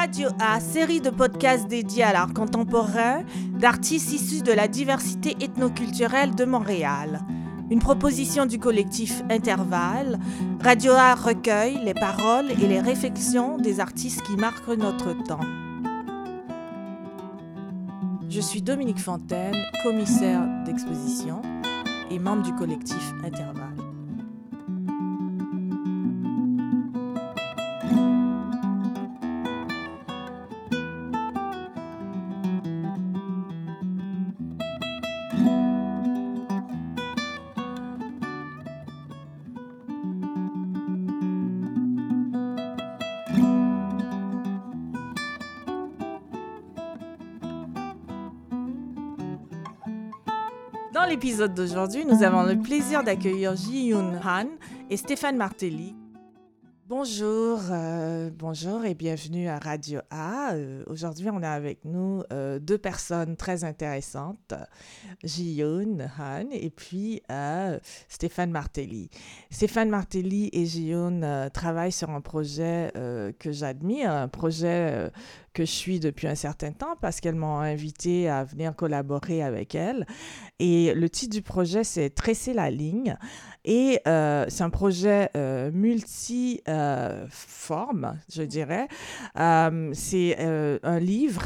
[0.00, 6.34] Radio A, série de podcasts dédiés à l'art contemporain d'artistes issus de la diversité ethnoculturelle
[6.34, 7.20] de Montréal.
[7.70, 10.18] Une proposition du collectif Intervalle,
[10.62, 15.44] Radio A recueille les paroles et les réflexions des artistes qui marquent notre temps.
[18.30, 21.42] Je suis Dominique Fontaine, commissaire d'exposition
[22.10, 23.59] et membre du collectif Intervalle.
[51.20, 54.46] L'épisode d'aujourd'hui, nous avons le plaisir d'accueillir Ji-Yoon Han
[54.88, 55.94] et Stéphane Martelly.
[56.88, 60.54] Bonjour, euh, bonjour et bienvenue à Radio A.
[60.54, 64.54] Euh, Aujourd'hui, on a avec nous euh, deux personnes très intéressantes,
[65.22, 67.20] Ji-Yoon Han et puis
[68.08, 69.10] Stéphane Martelly.
[69.50, 72.90] Stéphane Martelly et Ji-Yoon travaillent sur un projet
[73.38, 75.12] que j'admire, un projet
[75.52, 79.74] que je suis depuis un certain temps parce qu'elles m'ont invité à venir collaborer avec
[79.74, 80.06] elles.
[80.58, 83.16] Et le titre du projet, c'est Tresser la ligne.
[83.64, 86.68] Et euh, c'est un projet euh, multi-forme,
[88.32, 88.88] je dirais.
[89.38, 91.42] Euh, c'est euh, un livre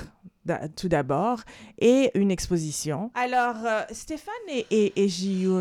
[0.77, 1.41] tout d'abord
[1.79, 3.11] et une exposition.
[3.15, 5.09] Alors, euh, Stéphane et, et, et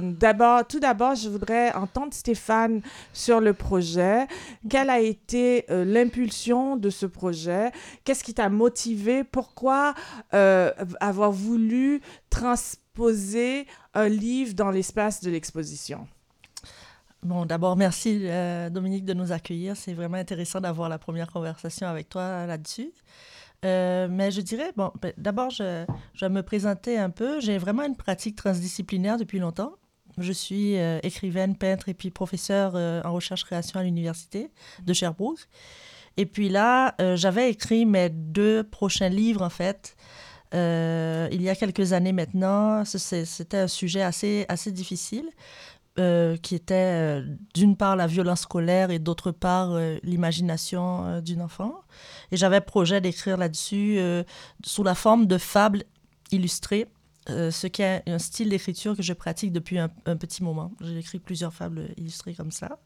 [0.02, 2.82] d'abord, tout d'abord, je voudrais entendre Stéphane
[3.14, 4.28] sur le projet.
[4.70, 7.72] Quelle a été euh, l'impulsion de ce projet?
[8.04, 9.24] Qu'est-ce qui t'a motivé?
[9.24, 9.94] Pourquoi
[10.34, 16.08] euh, avoir voulu transposer un livre dans l'espace de l'exposition?
[17.24, 19.78] Bon, d'abord, merci euh, Dominique de nous accueillir.
[19.78, 22.92] C'est vraiment intéressant d'avoir la première conversation avec toi là-dessus.
[23.64, 27.40] Euh, mais je dirais, bon, ben, d'abord, je, je vais me présenter un peu.
[27.40, 29.74] J'ai vraiment une pratique transdisciplinaire depuis longtemps.
[30.18, 34.52] Je suis euh, écrivaine, peintre et puis professeure euh, en recherche-création à l'université
[34.86, 35.48] de Sherbrooke.
[36.18, 39.96] Et puis là, j'avais écrit mes deux prochains livres, en fait,
[40.54, 42.86] il y a quelques années maintenant.
[42.86, 45.28] C'était un sujet assez, assez difficile
[46.00, 47.24] euh, qui était euh,
[47.54, 51.82] d'une part la violence scolaire et d'autre part euh, l'imagination d'une enfant.
[52.32, 54.00] Et j'avais projet d'écrire là-dessus
[54.66, 55.84] sous la forme de fables
[56.32, 56.88] illustrées,
[57.28, 60.72] ce qui est un style d'écriture que je pratique depuis un, petit moment.
[60.82, 62.80] J'ai écrit plusieurs fables illustrées comme ça.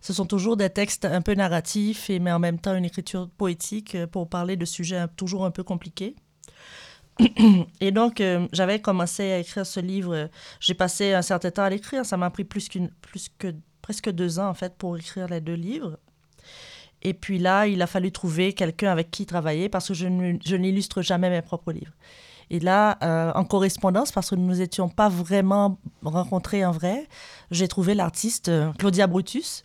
[0.00, 3.30] Ce sont toujours des textes un peu narratifs, et, mais en même temps une écriture
[3.30, 6.16] poétique pour parler de sujets toujours un peu compliqués.
[7.80, 10.28] Et donc, euh, j'avais commencé à écrire ce livre.
[10.60, 12.04] J'ai passé un certain temps à l'écrire.
[12.04, 12.68] Ça m'a pris plus,
[13.00, 15.98] plus que presque deux ans, en fait, pour écrire les deux livres.
[17.02, 20.06] Et puis là, il a fallu trouver quelqu'un avec qui travailler parce que je,
[20.44, 21.92] je n'illustre jamais mes propres livres.
[22.50, 27.08] Et là, euh, en correspondance, parce que nous nous étions pas vraiment rencontrés en vrai,
[27.50, 29.64] j'ai trouvé l'artiste euh, Claudia Brutus,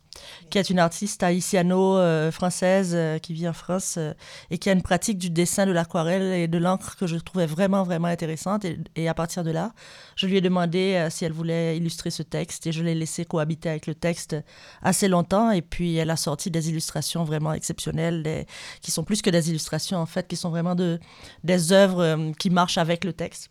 [0.49, 4.13] qui est une artiste haïtiano-française euh, qui vit en France euh,
[4.49, 7.45] et qui a une pratique du dessin, de l'aquarelle et de l'encre que je trouvais
[7.45, 8.65] vraiment, vraiment intéressante.
[8.95, 9.73] Et, à partir de là,
[10.15, 13.25] je lui ai demandé euh, si elle voulait illustrer ce texte et je l'ai laissé
[13.25, 14.35] cohabiter avec le texte
[14.81, 15.51] assez longtemps.
[15.51, 18.45] Et puis, elle a sorti des illustrations vraiment exceptionnelles,
[18.81, 20.99] qui sont plus que des illustrations, en fait, qui sont vraiment de,
[21.43, 23.49] des œuvres qui marchent avec le texte.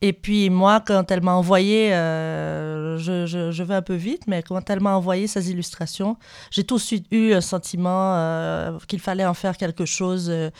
[0.00, 4.70] Et puis moi, quand elle m'a envoyé, euh, je, vais un peu vite, mais quand
[4.70, 6.16] elle m'a envoyé ces illustrations,
[6.50, 10.50] j'ai tout de suite eu un sentiment euh, qu'il fallait en faire quelque chose, euh,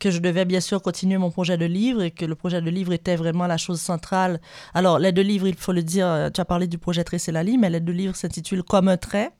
[0.00, 2.70] que je devais bien sûr continuer mon projet de livre et que le projet de
[2.70, 4.40] livre était vraiment la chose centrale.
[4.74, 7.44] Alors, les deux livres, il faut le dire, tu as parlé du projet Tresser la
[7.44, 9.30] mais les deux livres s'intitulent Comme un trait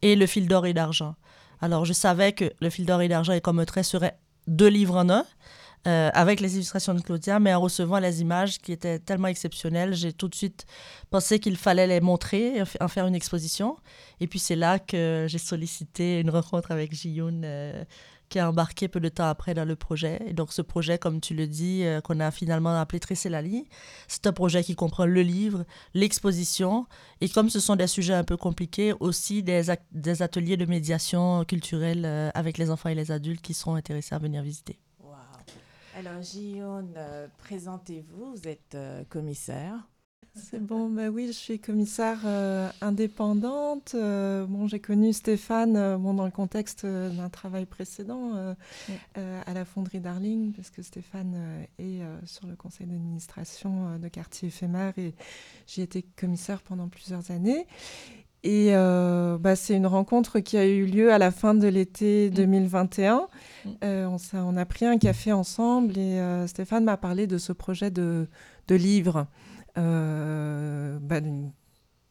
[0.00, 1.14] et Le fil d'or et d'argent.
[1.60, 4.68] Alors, je savais que Le fil d'or et d'argent et Comme un trait seraient deux
[4.68, 5.24] livres en un.
[5.86, 9.94] Euh, avec les illustrations de Claudia, mais en recevant les images qui étaient tellement exceptionnelles,
[9.94, 10.64] j'ai tout de suite
[11.10, 13.76] pensé qu'il fallait les montrer, en faire une exposition.
[14.20, 17.84] Et puis c'est là que j'ai sollicité une rencontre avec Ji-Yoon, euh,
[18.32, 20.18] qui a embarqué peu de temps après dans le projet.
[20.26, 23.42] Et donc ce projet, comme tu le dis, euh, qu'on a finalement appelé Tresser la
[23.42, 23.64] ligne,
[24.08, 26.86] c'est un projet qui comprend le livre, l'exposition,
[27.20, 32.04] et comme ce sont des sujets un peu compliqués, aussi des ateliers de médiation culturelle
[32.06, 34.78] euh, avec les enfants et les adultes qui seront intéressés à venir visiter.
[35.94, 38.32] Alors, Ji-Yoon, euh, présentez-vous.
[38.34, 39.74] Vous êtes euh, commissaire.
[40.34, 43.94] C'est bon, bah oui, je suis commissaire euh, indépendante.
[43.94, 48.54] Bon, j'ai connu Stéphane bon, dans le contexte d'un travail précédent
[48.88, 48.94] Oui.
[49.14, 54.94] à la fonderie Darling, parce que Stéphane est sur le conseil d'administration de quartier éphémère
[54.96, 55.14] et
[55.66, 57.66] j'y étais commissaire pendant plusieurs années.
[58.44, 62.28] Et euh, bah, c'est une rencontre qui a eu lieu à la fin de l'été
[62.30, 63.28] 2021.
[63.64, 63.70] Mm.
[63.84, 67.52] Euh, on, on, a pris un café ensemble et euh, Stéphane m'a parlé de ce
[67.52, 68.26] projet de,
[68.68, 69.26] de livre.
[69.74, 71.20] Bah,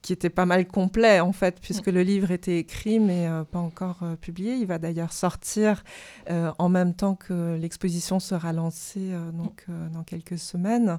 [0.01, 1.91] qui était pas mal complet en fait, puisque mm.
[1.91, 4.55] le livre était écrit mais pas encore publié.
[4.55, 5.83] Il va d'ailleurs sortir
[6.27, 10.97] en même temps que l'exposition sera lancée donc, dans quelques semaines.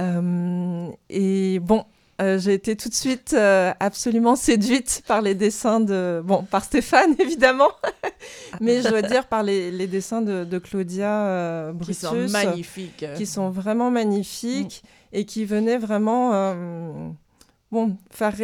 [0.00, 1.84] et bon,
[2.22, 6.22] euh, j'ai été tout de suite euh, absolument séduite par les dessins de...
[6.24, 7.70] Bon, par Stéphane, évidemment,
[8.60, 11.98] mais je dois dire par les, les dessins de, de Claudia euh, Brutus.
[11.98, 13.04] Qui sont magnifiques.
[13.16, 15.16] Qui sont vraiment magnifiques mm.
[15.16, 17.14] et qui venaient vraiment...
[17.72, 18.36] Bon, faire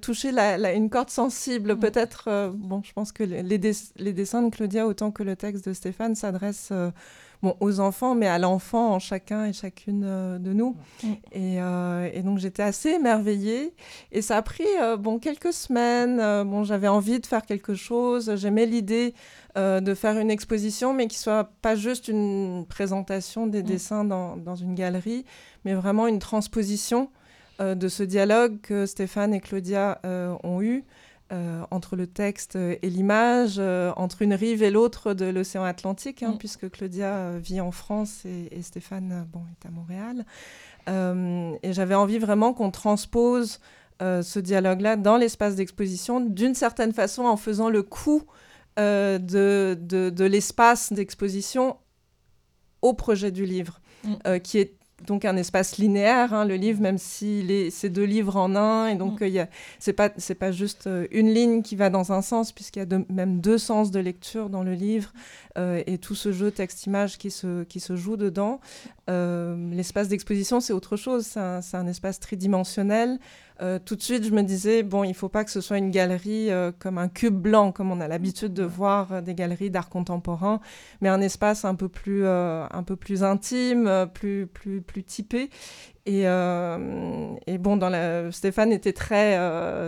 [0.00, 1.80] toucher la, une corde sensible, mm.
[1.80, 2.52] peut-être.
[2.54, 6.14] bon, je pense que les, les, dessins de Claudia, autant que le texte de Stéphane,
[6.14, 6.72] s'adressent
[7.42, 10.76] bon, aux enfants, mais à l'enfant en chacun et chacune euh, de nous.
[11.02, 11.12] Mm.
[11.36, 13.72] Euh, et, donc j'étais assez émerveillée.
[14.12, 16.16] Et ça a pris euh, bon, quelques semaines.
[16.44, 18.34] bon, j'avais envie de faire quelque chose.
[18.36, 19.14] J'aimais l'idée
[19.56, 23.66] de faire une exposition, mais qui soit pas juste une présentation des mm.
[23.66, 25.24] dessins dans, dans, une galerie,
[25.64, 27.10] mais vraiment une transposition
[27.58, 30.84] de ce dialogue que Stéphane et Claudia ont eu.
[31.32, 36.22] Euh, entre le texte et l'image, euh, entre une rive et l'autre de l'océan Atlantique,
[36.22, 36.38] hein, mm.
[36.38, 40.24] puisque Claudia euh, vit en France et, Stéphane bon, est à Montréal.
[41.64, 43.58] et j'avais envie vraiment qu'on transpose
[43.98, 48.22] ce dialogue-là dans l'espace d'exposition, d'une certaine façon en faisant le coup
[48.76, 51.76] de, de, de l'espace d'exposition
[52.82, 54.38] au projet du livre, mm.
[54.44, 58.56] qui est donc un espace linéaire, hein, le livre, même si c'est deux livres en
[58.56, 59.26] un, et donc mm.
[59.26, 59.48] il
[59.78, 62.82] c'est pas c'est pas juste euh, une ligne qui va dans un sens, puisqu'il y
[62.82, 65.12] a même deux sens de lecture dans le livre,
[65.58, 68.60] euh, et tout ce jeu texte-image qui se qui se joue dedans.
[69.10, 73.18] Euh, l'espace d'exposition, c'est autre chose, c'est un, un, espace tridimensionnel
[73.62, 75.78] euh, tout de suite, je me disais, bon, il ne faut pas que ce soit
[75.78, 79.34] une galerie euh, comme un cube blanc, comme on a l'habitude de voir euh, des
[79.34, 80.60] galeries d'art contemporain,
[81.00, 85.50] mais un espace un peu plus, un peu plus intime, plus, plus, plus typé.
[86.08, 88.30] Et, et bon, dans la...
[88.30, 89.36] Stéphane était très,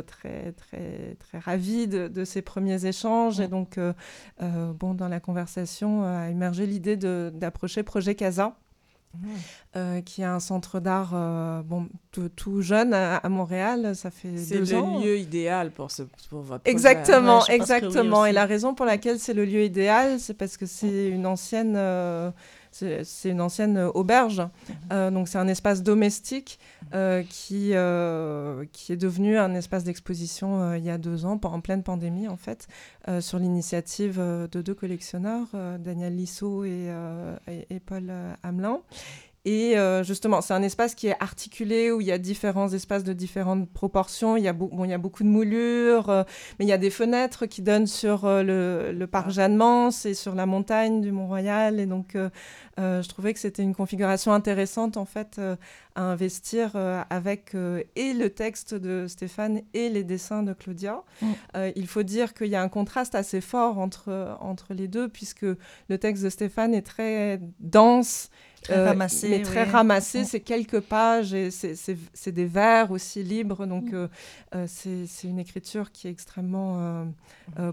[0.03, 3.41] très, très, très ravi de, de, ces premiers échanges.
[3.41, 3.79] Et donc,
[4.41, 8.57] bon, dans la conversation a émergé l'idée d'approcher Projet Casa
[9.77, 13.95] euh, qui est un centre d'art euh, bon, tout, jeune à, Montréal.
[13.95, 14.95] Ça fait deux ans.
[14.95, 18.27] C'est le lieu idéal pour, ce, pour votre Exactement, exactement.
[18.27, 21.77] Et la raison pour laquelle c'est le lieu idéal, c'est parce que c'est une ancienne...
[22.83, 24.75] Euh, c'est une ancienne auberge, mhm.
[24.93, 26.59] euh, donc c'est un espace domestique
[26.95, 31.61] euh, qui, euh, qui est devenu un espace d'exposition il y a deux ans, en
[31.61, 32.69] pleine pandémie en fait,
[33.21, 35.47] sur l'initiative de deux collectionneurs,
[35.79, 36.93] Daniel Lissot et,
[37.49, 38.13] et Paul
[38.43, 38.81] Hamelin.
[39.49, 43.03] Et euh, justement, c'est un espace qui est articulé, où il y a différents espaces
[43.03, 44.37] de différentes proportions.
[44.37, 46.23] Il y a, bon, il y a beaucoup de moulures, euh,
[46.59, 50.13] mais il y a des fenêtres qui donnent sur euh, le, le, parc Jeanne-Mance et
[50.13, 51.81] sur la montagne du Mont-Royal.
[51.81, 52.15] Et donc,
[52.77, 55.41] je trouvais que c'était une configuration intéressante, en fait,
[55.95, 56.77] à investir
[57.11, 57.57] avec
[57.97, 61.03] et le texte de Stéphane et les dessins de Claudia.
[61.23, 61.27] Mm.
[61.75, 65.47] il faut dire qu'il y a un contraste assez fort entre, entre les deux, puisque
[65.89, 68.31] le texte de Stéphane est très dense
[68.63, 69.29] Très euh, ramassé.
[69.29, 73.67] Mais très ramassé, c'est quelques pages et c'est des vers aussi libres.
[73.67, 73.95] Donc, mm.
[73.95, 74.09] euh,
[74.55, 77.07] euh, c'est une écriture qui est extrêmement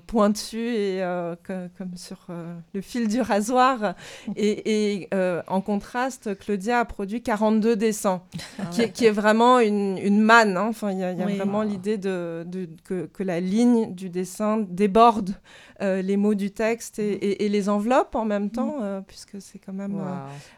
[0.07, 1.03] pointue et
[1.47, 2.27] comme sur
[2.73, 3.95] le fil du rasoir.
[4.35, 5.09] Et,
[5.47, 8.21] en contraste, Claudia a produit 42 dessins,
[8.59, 10.57] ah qui, est, vraiment une, une manne.
[10.57, 10.67] Hein.
[10.69, 12.45] Enfin, il y a, vraiment l'idée de,
[12.83, 15.35] que, que, la ligne du dessin déborde
[15.79, 20.01] les mots du texte et, et, les enveloppes en même temps, puisque c'est quand même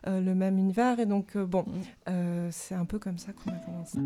[0.06, 1.00] le même univers.
[1.00, 1.72] Et donc, euh, bon, mm.
[2.10, 4.00] euh, c'est un peu comme ça qu'on a commencé.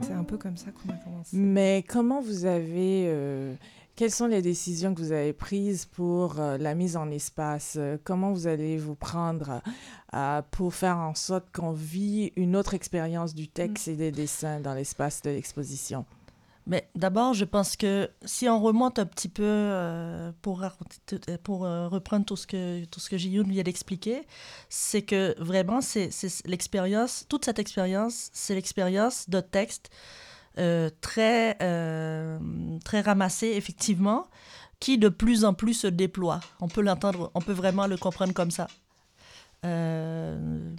[0.00, 1.36] C'est un peu comme ça qu'on a commencé.
[1.36, 3.06] Mais comment vous avez...
[3.08, 3.54] Euh,
[3.98, 7.76] quelles sont les décisions que vous avez prises pour la mise en espace?
[8.04, 9.60] Comment vous allez vous prendre
[10.14, 13.90] euh, pour faire en sorte qu'on vit une autre expérience du texte mm.
[13.90, 16.06] et des dessins dans l'espace de l'exposition?
[16.68, 20.64] Mais d'abord, je pense que si on remonte un petit peu euh, pour,
[21.42, 24.22] pour euh, reprendre tout ce que, tout ce que Jiyoun vient d'expliquer,
[24.68, 26.10] c'est que vraiment, c'est
[26.44, 29.90] l'expérience, toute cette expérience, c'est l'expérience de texte
[31.00, 31.54] très,
[32.84, 34.26] très ramassé, effectivement,
[34.80, 36.40] qui de plus en plus se déploie.
[36.60, 38.68] On peut l'entendre, on peut vraiment le comprendre comme ça.
[39.64, 40.74] Euh,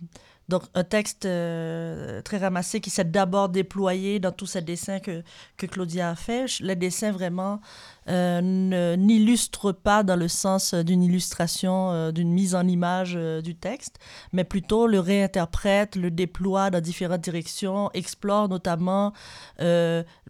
[0.49, 5.21] Donc, un texte euh, très ramassé qui s'est d'abord déployé dans tous ces dessins que,
[5.57, 6.59] que Claudia a fait.
[6.59, 7.61] Les dessins vraiment
[8.09, 13.13] euh, n'illustrent pas dans le sens d'une illustration, euh, d'une mise en image
[13.43, 13.99] du texte,
[14.33, 19.13] mais plutôt le réinterprète, le déploie dans différentes directions, explore notamment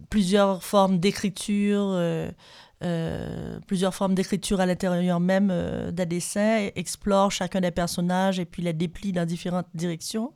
[0.10, 1.98] plusieurs formes d'écriture.
[2.82, 8.46] Euh, plusieurs formes d'écriture à l'intérieur même euh, d'un dessin, explore chacun des personnages et
[8.46, 10.34] puis les déplie dans différentes directions.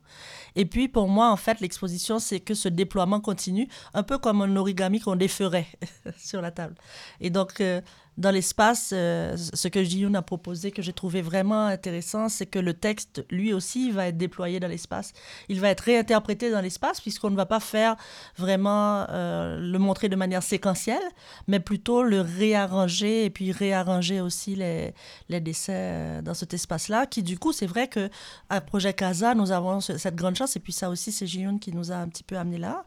[0.54, 4.42] Et puis pour moi, en fait, l'exposition, c'est que ce déploiement continue, un peu comme
[4.42, 5.66] un origami qu'on déferait
[6.18, 6.74] sur la table.
[7.18, 7.80] Et donc, euh,
[8.16, 12.58] dans l'espace, euh, ce que Jiyun a proposé, que j'ai trouvé vraiment intéressant, c'est que
[12.60, 15.12] le texte, lui aussi, va être déployé dans l'espace.
[15.48, 17.96] Il va être réinterprété dans l'espace, puisqu'on ne va pas faire
[18.36, 21.02] vraiment euh, le montrer de manière séquentielle,
[21.48, 24.94] mais plutôt le réarranger et puis réarranger aussi les,
[25.28, 28.08] les dessins euh, dans cet espace-là, qui du coup, c'est vrai que
[28.48, 31.72] à Projet Casa, nous avons cette grande chance, et puis ça aussi, c'est Jiyun qui
[31.72, 32.84] nous a un petit peu amené là.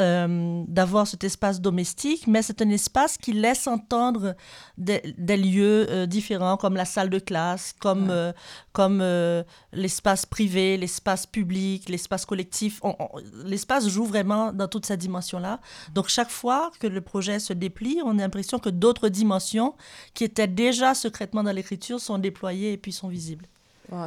[0.00, 4.34] Euh, d'avoir cet espace domestique, mais c'est un espace qui laisse entendre
[4.78, 5.02] des,
[5.36, 8.32] lieux euh, différents, comme la salle de classe, comme, euh,
[8.72, 9.04] comme
[9.74, 12.80] l'espace privé, l'espace public, l'espace collectif.
[13.44, 15.60] l'espace joue vraiment dans toute cette dimension-là.
[15.92, 19.74] Donc chaque fois que le projet se déplie, on a l'impression que d'autres dimensions
[20.14, 23.46] qui étaient déjà secrètement dans l'écriture sont déployées et puis sont visibles.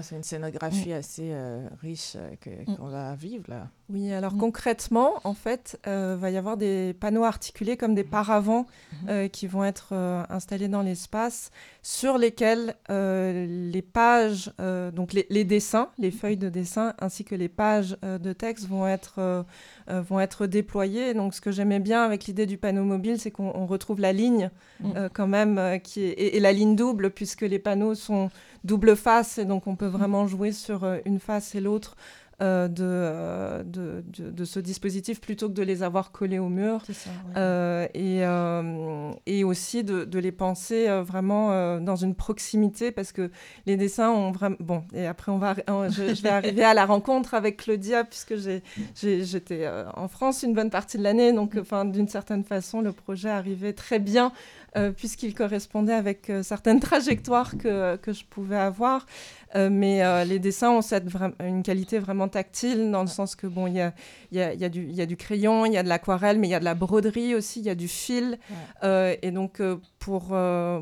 [0.02, 0.94] C'est une scénographie mm.
[0.94, 1.36] assez
[1.82, 2.76] riche mm.
[2.76, 3.68] qu'on va vivre là.
[3.90, 4.40] Oui, alors mm.
[4.40, 8.10] concrètement, en fait, euh, va y avoir des panneaux articulés comme des mm.
[8.10, 9.10] paravents mm-hmm.
[9.10, 11.52] euh, qui vont être euh, installés dans l'espace,
[11.84, 16.14] sur lesquels les pages, donc les, dessins, les mm-hmm.
[16.14, 19.46] feuilles de dessin, ainsi que les pages de texte vont être,
[19.88, 21.14] vont être déployées.
[21.14, 24.50] Donc, ce que j'aimais bien avec l'idée du panneau mobile, c'est qu'on retrouve la ligne
[25.14, 28.32] quand même, qui est, et, et, la ligne double, puisque les panneaux sont
[28.66, 31.96] double face, et donc on peut vraiment jouer sur une face et l'autre.
[32.42, 36.82] Euh, euh, de, de, de, ce dispositif plutôt que de les avoir collés au mur.
[37.38, 38.24] Euh, et,
[39.26, 43.32] et, aussi de, de, les penser vraiment dans une proximité parce que
[43.66, 44.58] les dessins ont vraiment...
[44.60, 45.56] Bon, et après, on va,
[45.90, 48.36] je, vais arriver à la rencontre avec Claudia puisque
[48.96, 51.32] j'étais en France une bonne partie de l'année.
[51.32, 54.34] Donc, enfin, d'une certaine façon, le projet arrivait très bien
[54.98, 59.06] puisqu'il correspondait avec certaines trajectoires que, que, je pouvais avoir.
[59.56, 61.06] Euh, mais euh, les dessins ont cette
[61.40, 63.94] une qualité vraiment tactile, dans le sens que, bon, il y a,
[64.32, 66.48] y, a, y, a du, y a du crayon, il y a de l'aquarelle, mais
[66.48, 68.38] il y a de la broderie aussi, il y a du fil.
[68.84, 69.62] Euh, et donc,
[70.06, 70.38] pour,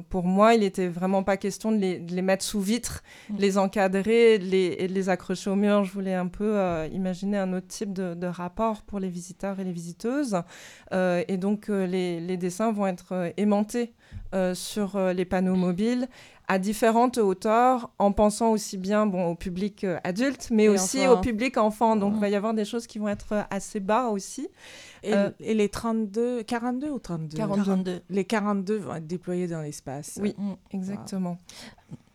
[0.10, 3.36] pour moi, il n'était vraiment pas question de les, de les mettre sous vitre, mm.
[3.38, 5.86] les encadrer les, et de les accrocher au mur.
[5.86, 6.60] Je voulais un peu
[6.92, 10.42] imaginer un autre type de, de, rapport pour les visiteurs et les visiteuses.
[10.92, 13.94] et donc, les, les, dessins vont être aimantés
[14.54, 16.10] sur les panneaux mobiles
[16.48, 21.18] à différentes hauteurs, en pensant aussi bien bon, au public euh, adulte, mais aussi au
[21.18, 21.96] public enfant.
[21.96, 24.50] Donc, il va y avoir des choses qui vont être euh, assez bas aussi.
[25.04, 28.02] Et, euh, et les 32, 42 ou 32 42.
[28.10, 30.18] Les 42 vont être déployés dans l'espace.
[30.22, 30.36] Oui,
[30.72, 31.38] exactement.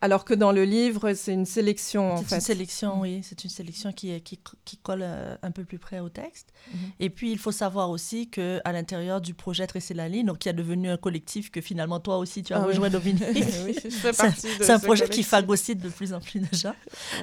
[0.01, 2.25] Alors que dans le livre, c'est une sélection, en fait.
[2.29, 3.19] C'est une sélection, oui.
[3.21, 6.53] C'est une sélection qui, qui, qui colle euh, un peu plus près au texte.
[6.71, 6.79] Mhm.
[7.01, 10.47] Et puis, il faut savoir aussi qu'à l'intérieur du projet Tresser la ligne, donc qui
[10.47, 13.21] est devenu un collectif que finalement, toi aussi, tu as ah rejoint, Dominique.
[13.65, 13.75] oui,
[14.17, 16.73] partie de C'est un projet qui phagocyte de plus en plus déjà.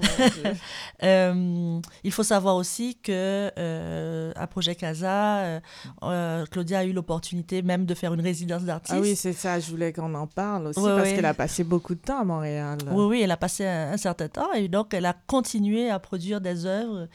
[1.02, 5.60] euh, il faut savoir aussi que euh, à Projet Casa,
[6.02, 8.98] euh, Claudia a eu l'opportunité même de faire une résidence d'artiste.
[8.98, 9.58] Ah oui, c'est ça.
[9.60, 12.45] Je voulais qu'on en parle aussi parce qu'elle a passé beaucoup de temps à Montréal.
[12.92, 16.40] Oui, oui, elle a passé un, certain temps et donc elle a continué à produire
[16.40, 17.08] des œuvres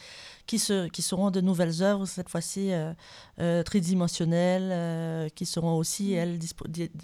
[0.52, 2.92] qui, se, qui seront de nouvelles œuvres, cette fois-ci euh,
[3.40, 6.18] euh, tridimensionnelles, euh, qui seront aussi, mm.
[6.18, 6.40] elles,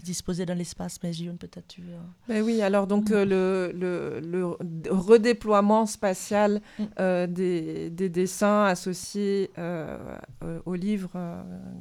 [0.04, 1.00] disposées dans l'espace.
[1.01, 1.94] Mais Gilles, peut-être tu veux...
[2.27, 3.24] Ben oui, alors donc mm.
[3.24, 7.27] le, le, le, redéploiement spatial mm.
[7.27, 9.50] des, des, dessins associés
[10.66, 11.12] au livre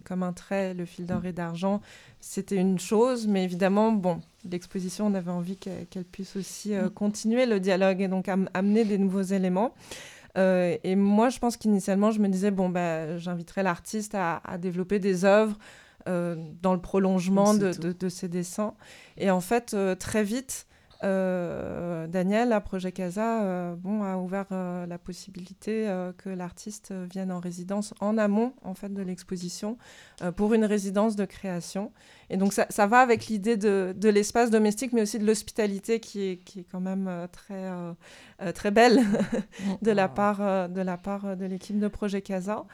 [0.04, 1.80] comme un trait, le fil d'or et d'argent,
[2.20, 7.58] c'était une chose, mais évidemment, bon, l'exposition, on avait envie qu'elle puisse aussi continuer le
[7.58, 9.74] dialogue et donc amener des nouveaux éléments.
[10.36, 14.98] Euh, et moi, je pense qu'initialement, je me disais, bon, bah, j'inviterais l'artiste à, développer
[14.98, 15.56] des œuvres
[16.08, 18.74] euh, dans le prolongement de, de, ses dessins.
[19.16, 20.65] Et en fait, euh, très vite,
[21.02, 25.86] Daniel, à Projet Casa, bon, a ouvert la possibilité
[26.18, 29.76] que l'artiste vienne en résidence en amont en fait, de l'exposition
[30.36, 31.92] pour une résidence de création.
[32.28, 36.00] Et donc ça, ça va avec l'idée de, de l'espace domestique, mais aussi de l'hospitalité
[36.00, 37.92] qui est, qui est quand même euh, très, euh,
[38.42, 39.00] euh, très belle
[39.82, 42.64] de, la part, de la part de l'équipe de Projet Casa.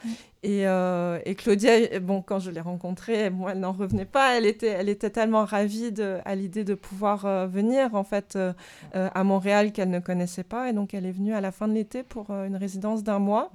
[0.43, 4.37] Et, et, Claudia, bon, quand je l'ai rencontrée, bon, elle n'en revenait pas.
[4.37, 8.37] Elle était, elle était tellement ravie de, à l'idée de pouvoir venir en fait
[8.93, 10.69] à Montréal qu'elle ne connaissait pas.
[10.69, 13.51] Et donc, elle est venue à la fin de l'été pour une résidence d'un mois.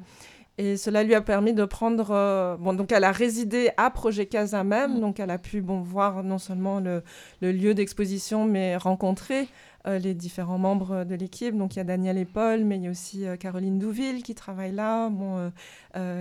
[0.58, 2.10] Et cela lui a permis de prendre.
[2.10, 5.00] Euh, bon, donc elle a résidé à Projet Casa même, mm.
[5.00, 7.04] donc elle a pu bon, voir non seulement le,
[7.40, 9.46] le lieu d'exposition, mais rencontrer euh,
[9.88, 11.56] les différents membres de l'équipe.
[11.56, 14.22] Donc il y a Daniel et Paul, mais il y a aussi euh, Caroline Douville
[14.22, 15.50] qui travaille là, bon,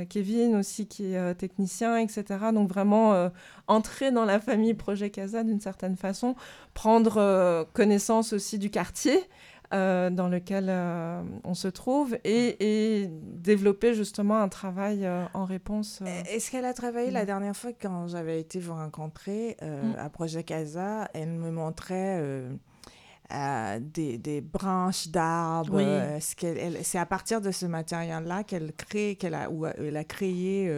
[0.09, 2.23] Kevin aussi qui est technicien, etc.
[2.53, 3.29] Donc vraiment
[3.67, 6.35] entrer dans la famille Projet Casa d'une certaine façon,
[6.73, 9.27] prendre connaissance aussi du quartier.
[9.73, 16.01] Euh, dans lequel euh, on se trouve et, développer justement un travail euh, en réponse.
[16.31, 17.25] Est-ce qu'elle a travaillé la mm.
[17.25, 19.99] dernière fois quand j'avais été vous rencontrer mm.
[19.99, 21.09] à Projet Casa?
[21.13, 22.47] Elle me montrait
[23.29, 25.81] des, des, branches d'arbres.
[26.19, 30.71] C'est à partir de ce matériel-là qu'elle crée, qu'elle a, ou elle a créé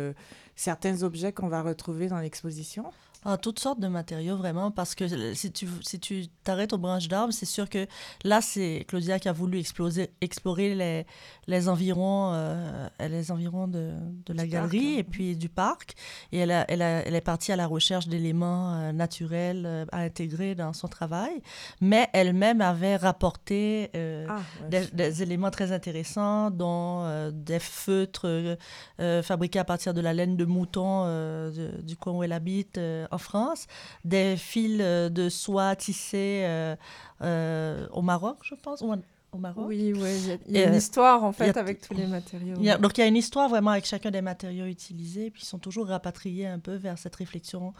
[0.56, 2.91] certains objets qu'on va retrouver dans l'exposition
[3.25, 7.09] ah, toutes sortes de matériaux, vraiment, parce que si tu si tu t'arrêtes aux branches
[7.09, 7.85] d'arbres, c'est sûr que
[8.23, 11.05] là, c'est Claudia qui a voulu exploser, explorer les,
[11.47, 13.91] les environs, euh, les environs de,
[14.25, 15.95] de la galerie et puis du parc.
[16.31, 19.85] Et elle, a, elle, a, elle est partie à la recherche d'éléments euh, naturels euh,
[19.91, 21.41] à intégrer dans son travail.
[21.81, 23.89] Mais elle-même avait rapporté
[24.29, 28.57] ah, des, des, éléments très intéressants, dont des feutres
[28.97, 31.49] fabriqués à partir de la laine de mouton
[31.81, 32.79] du coin où elle habite
[33.12, 33.68] en France,
[34.04, 36.75] des fils euh, de soie tissés euh,
[37.22, 38.82] euh, au Maroc, je pense.
[38.82, 39.66] au Maroc.
[39.68, 42.56] Oui, oui, il y a, une histoire en fait avec tous les matériaux.
[42.78, 45.60] donc il y a une histoire vraiment avec chacun des matériaux utilisés, puis ils sont
[45.60, 47.74] toujours rapatriés un peu vers cette réflexion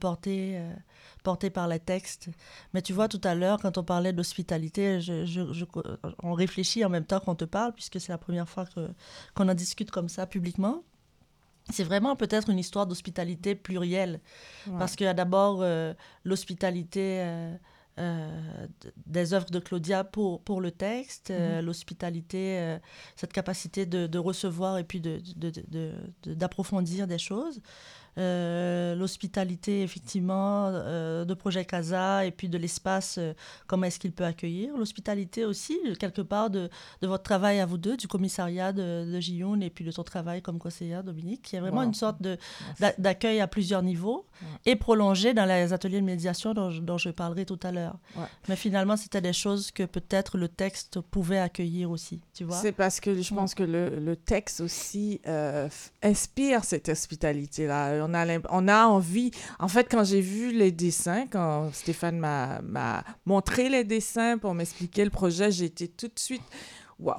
[0.00, 0.60] portée,
[1.22, 2.28] portée par les textes.
[2.72, 5.64] Mais tu vois, tout à l'heure, quand on parlait d'hospitalité, je,
[6.22, 8.64] on réfléchit en même temps qu'on te parle, puisque c'est la première fois
[9.34, 10.82] qu'on en discute comme ça publiquement
[11.72, 14.20] c'est vraiment peut-être une histoire d'hospitalité plurielle.
[14.78, 17.54] Parce qu'il y a d'abord euh, l'hospitalité euh,
[17.98, 18.66] euh,
[19.06, 21.60] des œuvres de Claudia pour, pour le texte, mhm.
[21.60, 22.78] l'hospitalité,
[23.16, 25.00] cette capacité de, de, recevoir et puis
[26.24, 27.60] d'approfondir de, de, des choses.
[28.20, 33.32] Euh, l'hospitalité effectivement euh, de Projet Casa et puis de l'espace, euh,
[33.66, 34.76] comment est-ce qu'il peut accueillir.
[34.76, 36.68] L'hospitalité aussi, quelque part, de,
[37.00, 40.42] de, votre travail à vous deux, du commissariat de, de et puis de ton travail
[40.42, 41.50] comme conseillère, Dominique.
[41.52, 42.18] Il y a vraiment une sorte
[42.98, 44.26] d'accueil à plusieurs niveaux
[44.66, 47.96] et prolongé dans les ateliers de médiation dont, dont je parlerai tout à l'heure.
[48.48, 52.56] Mais finalement, c'était des choses que peut-être le texte pouvait accueillir aussi, tu vois.
[52.56, 55.20] C'est parce que je pense que le, le texte aussi
[56.02, 59.30] inspire cette hospitalité-là on a, on a envie.
[59.58, 65.04] En fait, quand j'ai vu les dessins, quand Stéphane m'a montré les dessins pour m'expliquer
[65.04, 66.42] le projet, j'ai été tout de suite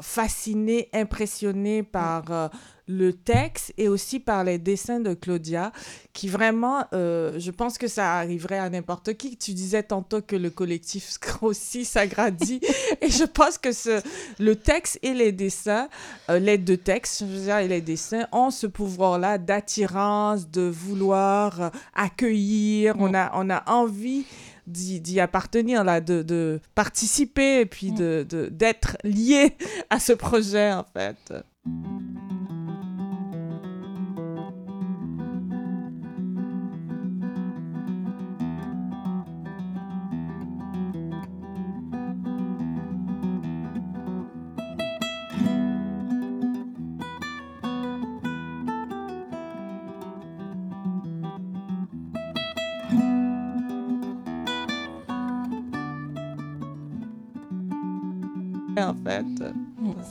[0.01, 2.47] fascinée, impressionnée par euh,
[2.87, 5.71] le texte et aussi par les dessins de Claudia,
[6.13, 9.37] qui vraiment, euh, je pense que ça arriverait à n'importe qui.
[9.37, 12.59] Tu disais tantôt que le collectif aussi s'agrandit.
[13.01, 14.01] et je pense que ce,
[14.39, 15.87] le texte et les dessins,
[16.29, 20.63] euh, l'aide de texte, je veux dire, et les dessins ont ce pouvoir-là d'attirance, de
[20.63, 22.95] vouloir accueillir.
[22.99, 24.25] On, a, on a envie
[24.67, 29.57] d'y appartenir, là, de, de, participer et puis d'être de, d'être lié
[29.89, 31.33] à ce projet, en fait.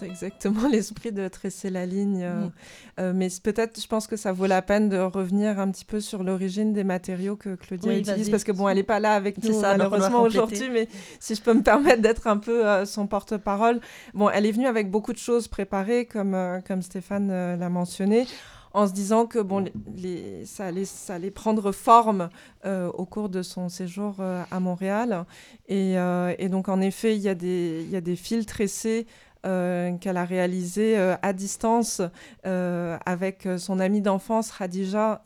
[0.01, 2.23] C'est exactement l'esprit de tresser la ligne.
[2.23, 2.53] Euh, mm.
[3.01, 6.01] euh, mais peut-être, je pense que ça vaut la peine de revenir un petit peu
[6.01, 9.43] sur l'origine des matériaux que Claudia utilise, parce que bon, elle n'est pas là avec
[9.43, 13.81] nous malheureusement aujourd'hui, mais si je peux me permettre d'être un peu euh, son porte-parole.
[14.15, 16.37] Bon, elle est venue avec beaucoup de choses préparées, comme,
[16.67, 18.27] comme Stéphane l'a mentionné
[18.73, 19.65] en se disant que bon,
[19.97, 22.29] les, ça, allait, ça, allait, prendre forme
[22.65, 25.25] euh, au cours de son séjour euh, à Montréal.
[25.69, 28.47] Et, euh, et, donc, en effet, il y, a des, il y a des fils
[28.47, 29.07] tressés
[29.43, 32.03] qu'elle a réalisés à distance
[32.45, 35.23] avec son amie d'enfance, Radija.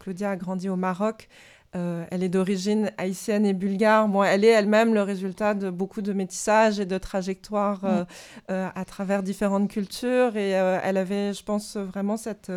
[0.00, 1.28] Claudia a grandi au Maroc.
[1.76, 4.08] Euh, elle est d'origine haïtienne et bulgare.
[4.08, 8.04] Bon, elle est elle-même le résultat de beaucoup de métissage et de trajectoires euh,
[8.50, 10.36] euh, à travers différentes cultures.
[10.36, 12.50] Et elle avait, je pense, vraiment cette,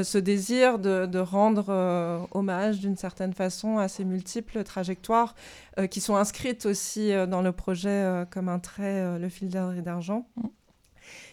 [0.00, 5.34] ce désir de, de rendre hommage d'une certaine façon à ces multiples trajectoires
[5.90, 10.26] qui sont inscrites aussi dans le projet comme un trait, le fil d'argent.
[10.36, 10.46] Mm.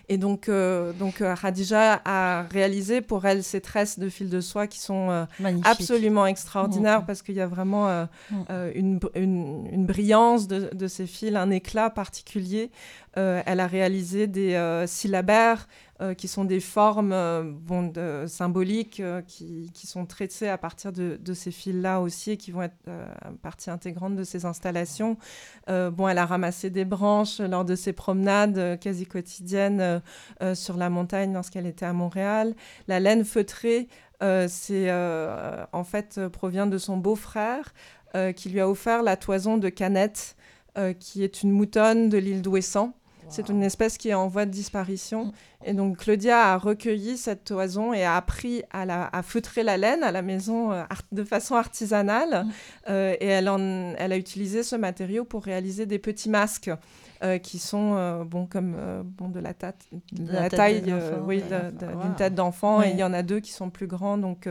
[0.09, 4.41] Et donc, euh, donc euh, Radija a réalisé pour elle ces tresses de fil de
[4.41, 5.25] soie qui sont euh,
[5.63, 7.05] absolument extraordinaires mm.
[7.05, 7.87] parce qu'il y a vraiment
[8.29, 8.35] mm.
[8.75, 12.69] une, une, une, brillance de, de, ces fils, un éclat particulier.
[13.15, 15.67] Elle a réalisé des syllabaires
[16.03, 21.33] euh, qui sont des formes euh, symboliques euh, qui, sont traitées à partir de, de
[21.33, 22.75] ces fils-là aussi et qui vont être
[23.41, 25.17] partie intégrante de ces installations.
[25.67, 30.01] bon, elle a ramassé des branches lors de ses promenades quasi quotidiennes
[30.55, 32.55] sur la montagne lorsqu'elle était à Montréal.
[32.87, 33.87] La laine feutrée,
[34.47, 37.73] c'est en fait provient de son beau-frère
[38.35, 40.35] qui lui a offert la toison de Canette,
[40.99, 42.93] qui est une moutonne de l'île d'Ouessant.
[43.29, 45.25] C'est une espèce qui est en voie de disparition.
[45.25, 45.31] Mm.
[45.65, 49.77] Et donc Claudia a recueilli cette toison et a appris à, la, à feutrer la
[49.77, 52.45] laine à la maison euh, de façon artisanale.
[52.45, 52.51] Mm.
[52.89, 56.71] Euh, et elle, en, elle a utilisé ce matériau pour réaliser des petits masques.
[57.23, 58.75] Euh, qui sont bon comme
[59.17, 60.83] bon de la, de la, taille
[61.25, 64.47] oui d'une tête d'enfant et il y en a deux qui sont plus grands donc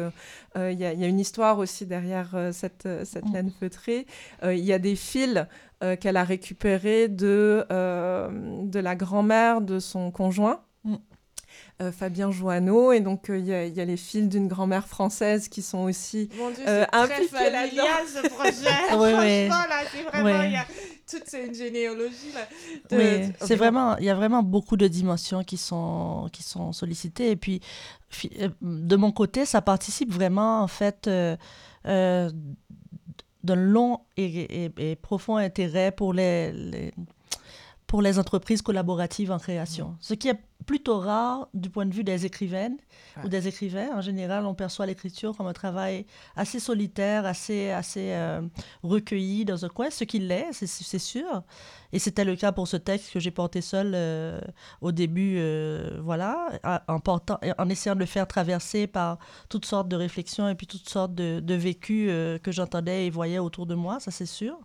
[0.56, 3.32] il y, y, a une histoire aussi derrière cette, cette mm.
[3.32, 4.06] laine feutrée
[4.44, 5.46] il y a des fils
[5.82, 10.60] euh, qu'elle a récupéré de, euh, de la grand-mère de son conjoint.
[10.84, 10.94] Mm.
[11.82, 15.80] Euh, Fabien Joanneau et donc il y, a les fils d'une grand-mère française qui sont
[15.80, 18.68] aussi Mon Dieu, euh, très familial ce projet.
[18.98, 19.48] oui.
[19.48, 20.64] là, c'est vraiment il y a
[21.10, 22.46] toute une généalogie là.
[22.92, 27.30] Oui, c'est vraiment il y a vraiment beaucoup de dimensions qui sont qui sont sollicitées
[27.30, 27.60] et puis
[28.60, 31.10] de mon côté ça participe vraiment en fait
[31.84, 32.28] d'un
[33.44, 36.92] long et, profond intérêt pour les,
[37.92, 39.88] pour les entreprises collaboratives en création.
[39.88, 39.96] Mm.
[40.00, 42.78] Ce qui est plutôt rare du point de vue des écrivaines
[43.22, 43.90] ou des écrivains.
[43.94, 48.40] En général, on perçoit l'écriture comme un travail assez solitaire, assez, assez euh,
[48.82, 51.42] recueilli dans un coin, ce qu'il est, c'est sûr.
[51.92, 54.40] Et c'était le cas pour ce texte que j'ai porté seul euh,
[54.80, 56.48] au début, euh, voilà,
[56.88, 59.18] en, portant, en essayant de le faire traverser par
[59.50, 62.08] toutes sortes de réflexions et puis toutes sortes de, de vécus
[62.42, 64.58] que j'entendais et voyais autour de moi, ça c'est sûr.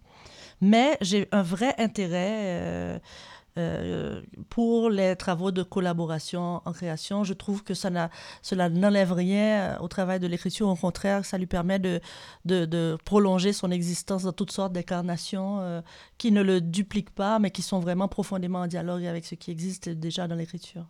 [0.62, 3.00] Mais j'ai un vrai intérêt
[3.58, 7.24] euh, pour les travaux de collaboration en création.
[7.24, 7.90] Je trouve que ça
[8.44, 10.68] cela n'enlève rien au travail de l'écriture.
[10.68, 12.00] Au contraire, ça lui permet de,
[12.46, 15.82] de, prolonger son existence dans toutes sortes d'incarnations euh,
[16.20, 19.50] qui ne le dupliquent pas, mais qui sont vraiment profondément en dialogue avec ce qui
[19.50, 20.86] existe déjà dans l'écriture.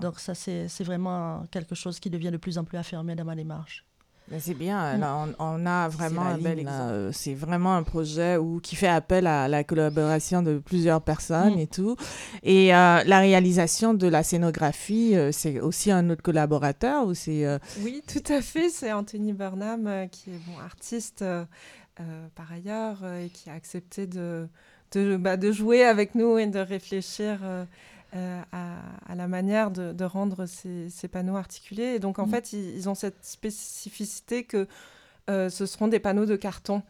[0.00, 3.34] Donc ça, c'est vraiment quelque chose qui devient de plus en plus affirmé dans ma
[3.34, 3.86] démarche
[4.38, 5.34] c'est bien, mm.
[5.38, 9.48] on, a vraiment un bel euh, C'est vraiment un projet où, qui fait appel à
[9.48, 11.60] la collaboration de plusieurs personnes mm.
[11.60, 11.96] et tout.
[12.42, 17.46] Et euh, la réalisation de la scénographie, euh, c'est aussi un autre collaborateur ou c'est
[17.80, 18.70] Oui, tout à fait.
[18.70, 21.24] C'est Anthony Burnham qui est bon artiste
[22.34, 24.48] par ailleurs et qui a accepté de,
[24.92, 27.38] de, bah, de, jouer avec nous et de réfléchir
[28.14, 31.94] euh, à, la manière de, rendre ces, panneaux articulés.
[31.94, 32.30] Et donc, en mm.
[32.30, 34.68] fait, ils, ont cette spécificité que
[35.30, 36.82] euh, ce seront des panneaux de carton.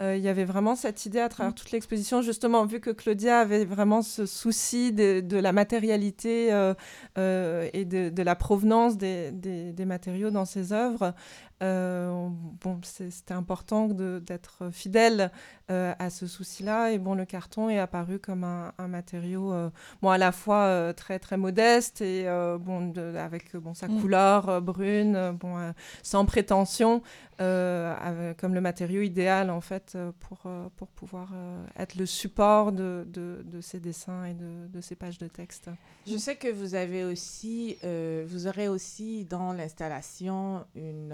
[0.00, 1.54] Euh, il y avait vraiment cette idée à travers mm.
[1.54, 8.22] toute l'exposition, justement, vu que Claudia avait vraiment ce souci de, la matérialité et de,
[8.22, 11.14] la provenance des, des, matériaux dans ses œuvres,
[11.62, 12.28] euh,
[12.60, 15.30] bon, c'était important d'être fidèle
[15.70, 16.90] euh, à ce souci-là.
[16.90, 19.70] Et bon, le carton est apparu comme un, matériau, euh,
[20.00, 22.24] bon, à la fois très très modeste et
[22.60, 24.00] bon, avec bon sa mm.
[24.00, 25.72] couleur brune, bon,
[26.02, 27.02] sans prétention,
[27.38, 30.42] comme le matériau idéal en fait pour
[30.76, 31.32] pour pouvoir
[31.76, 35.68] être le support de, de, de, ces dessins et de, de, ces pages de texte.
[36.06, 37.78] Je sais que vous avez aussi,
[38.26, 41.12] vous aurez aussi dans l'installation une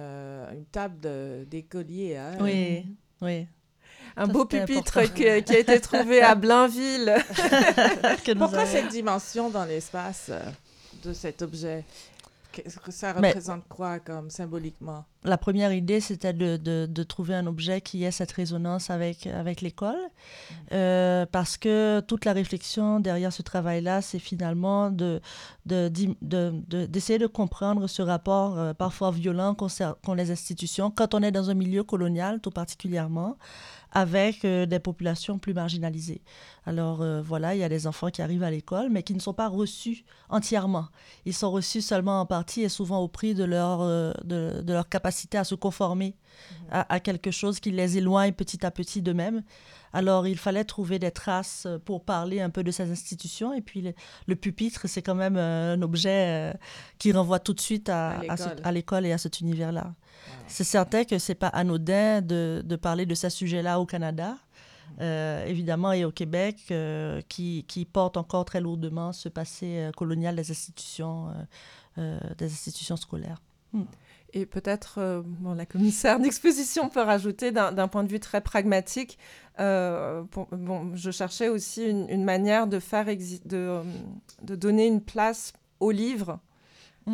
[0.53, 2.17] une table d'écolier.
[2.17, 2.37] Hein.
[2.41, 2.87] Oui,
[3.21, 3.47] oui.
[4.17, 7.15] Un beau pupitre qui, a été trouvé à Blainville.
[8.39, 10.41] Pourquoi cette dimension dans l'espace euh,
[11.05, 11.85] de cet objet?
[12.63, 15.05] Qu'est-ce que ça représente quoi comme symboliquement?
[15.25, 19.61] La première idée, c'était de, de, trouver un objet qui ait cette résonance avec, avec
[19.61, 20.55] l'école, mm.
[20.73, 25.21] euh, parce que toute la réflexion derrière ce travail-là, c'est finalement de,
[25.67, 31.51] d'essayer de, comprendre ce rapport euh, parfois violent qu'ont les institutions, quand on est dans
[31.51, 33.37] un milieu colonial tout particulièrement,
[33.93, 36.21] avec euh, des populations plus marginalisées.
[36.67, 39.21] Alors euh, voilà, il y a des enfants qui arrivent à l'école, mais qui ne
[39.21, 40.89] sont pas reçus entièrement.
[41.25, 44.89] Ils sont reçus seulement en partie et souvent au prix de leur, euh, de, leur
[44.89, 46.17] capacité à se conformer
[46.71, 46.85] mhm.
[46.89, 49.43] à, quelque chose qui les éloigne petit à petit d'eux-mêmes.
[49.95, 53.55] Alors, il fallait trouver des traces pour parler un peu de ces institutions.
[53.55, 53.95] Et puis,
[54.27, 56.53] le, pupitre, c'est quand même un objet
[56.99, 58.21] qui renvoie tout de suite à,
[58.63, 59.95] à l'école et à cet univers-là.
[60.47, 64.37] C'est certain que c'est pas anodin de, parler de ce sujet-là au Canada.
[65.01, 66.73] évidemment, et au Québec,
[67.29, 71.29] qui, qui porte encore très lourdement ce passé colonial des institutions,
[72.97, 73.43] scolaires.
[73.73, 73.85] Hmm.
[74.35, 75.23] Et peut-être,
[75.57, 79.19] la commissaire d'exposition peut rajouter d'un point de vue très pragmatique,
[79.59, 83.83] bon, je cherchais aussi une, manière de faire de,
[84.43, 86.41] de donner une place au livre.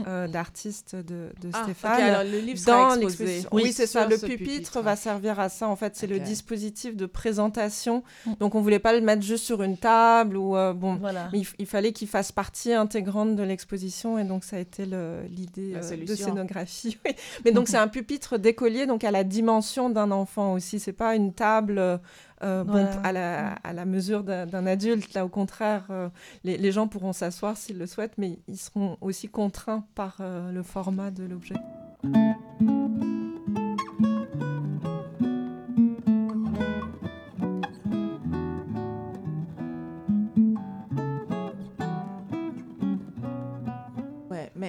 [0.07, 2.01] Euh, d'artiste de, de ah, Stéphane.
[2.01, 3.49] alors le livre dans l'exposition.
[3.53, 4.07] Oui, c'est ça.
[4.07, 5.69] Le pupitre, va servir à ça.
[5.69, 8.03] En fait, c'est le dispositif de présentation.
[8.27, 8.33] Mm.
[8.41, 10.97] Donc, on voulait pas le mettre juste sur une table ou euh, bon.
[10.97, 11.29] Voilà.
[11.33, 15.97] il, fallait qu'il fasse partie intégrante de l'exposition et donc ça a été l'idée euh,
[15.97, 16.99] de scénographie.
[17.45, 20.81] Mais donc, c'est un pupitre d'écolier, donc à la dimension d'un enfant aussi.
[20.81, 22.01] C'est pas une table
[22.45, 25.15] euh, bon, à, la, à, la, mesure d'un adulte.
[25.15, 26.09] Là, au contraire, euh,
[26.45, 30.53] les, les, gens pourront s'asseoir s'ils le souhaitent, mais ils seront aussi contraints par euh,
[30.53, 31.55] le format de l'objet.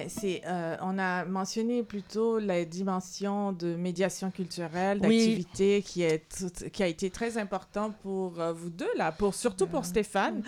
[0.08, 6.82] C'est, euh, on a mentionné plutôt la dimension de médiation culturelle, d'activité qui, est, qui
[6.82, 10.42] a été très important pour euh, vous deux, là, pour, surtout pour Stéphane,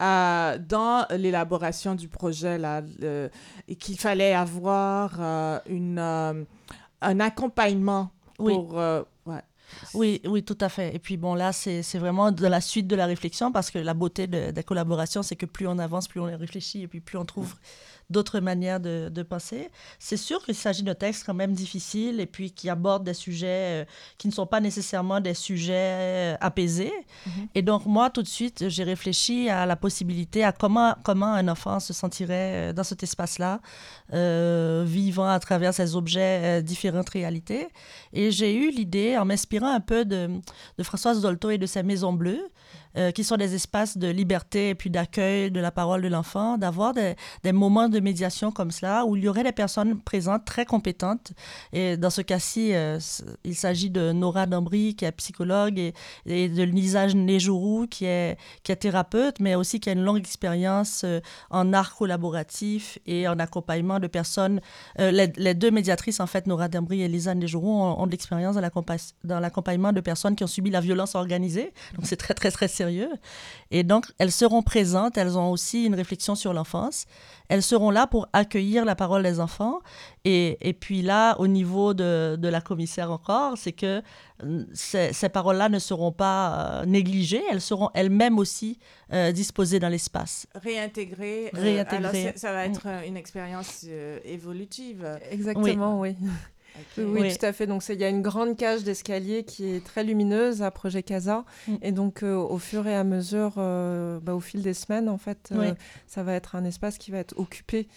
[0.00, 2.82] euh, dans l'élaboration du projet, là,
[3.68, 5.20] et qu'il fallait avoir
[5.68, 8.80] une, un accompagnement pour...
[9.94, 10.94] Oui, oui, tout à fait.
[10.94, 13.94] Et puis bon, là, c'est vraiment de la suite de la réflexion parce que la
[13.94, 17.00] beauté de, de la collaboration, c'est que plus on avance, plus on réfléchit et puis
[17.00, 17.54] plus on trouve
[18.10, 19.70] d'autres manières de, de penser.
[19.98, 23.82] C'est sûr qu'il s'agit de textes quand même difficiles et puis qui abordent des sujets
[23.82, 23.84] euh,
[24.18, 26.92] qui ne sont pas nécessairement des sujets euh, apaisés.
[27.26, 27.48] Mhm.
[27.54, 31.48] Et donc, moi, tout de suite, j'ai réfléchi à la possibilité, à comment, comment un
[31.48, 33.60] enfant se sentirait euh, dans cet espace-là,
[34.84, 37.68] vivant à travers ces objets, différentes réalités.
[38.12, 40.30] Et j'ai eu l'idée, en m'inspirant un peu de,
[40.78, 42.48] de Françoise Dolto et de sa Maison Bleue,
[42.96, 46.56] euh, qui sont des espaces de liberté et puis d'accueil de la parole de l'enfant,
[46.56, 47.14] d'avoir des,
[47.52, 51.32] moments de médiation comme cela où il y aurait des personnes présentes très compétentes.
[51.74, 52.98] Et dans ce cas-ci, euh,
[53.44, 58.72] il s'agit de Nora Dambry, qui est psychologue, et, de Lisa Nejourou, qui est, qui
[58.72, 63.38] est thérapeute, mais aussi qui a une longue expérience euh, en art collaboratif et en
[63.38, 64.60] accompagnement de personnes.
[64.98, 68.56] Les, deux médiatrices, en fait, Nora Dambry et Lisa Nejourou, ont, ont de l'expérience
[69.24, 71.72] dans l'accompagnement de personnes qui ont subi la violence organisée.
[71.94, 72.85] Donc c'est très, très, très sérieux
[73.70, 77.06] et donc, elles seront présentes, elles ont aussi une réflexion sur l'enfance.
[77.48, 79.80] Elles seront là pour accueillir la parole des enfants.
[80.24, 84.02] Et, et puis là, au niveau de, de la commissaire encore, c'est que
[84.42, 88.78] euh, ces, ces paroles-là ne seront pas euh, négligées, elles seront elles-mêmes aussi
[89.12, 90.46] euh, disposées dans l'espace.
[90.54, 91.50] Réintégrées.
[91.52, 92.32] Réintégrées.
[92.36, 93.86] ça va être une expérience
[94.24, 95.06] évolutive.
[95.30, 96.16] Exactement, oui.
[96.20, 96.28] Oui,
[96.94, 97.66] tout à fait.
[97.66, 101.44] Donc, il y a une grande cage d'escalier qui est très lumineuse à Projet Casa.
[101.68, 101.74] Mm.
[101.82, 105.18] Et donc, euh, au fur et à mesure, euh, bah, au fil des semaines, en
[105.18, 105.74] fait, euh,
[106.06, 107.88] ça va être un espace qui va être occupé